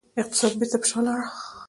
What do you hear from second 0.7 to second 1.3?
پر شا لاړ.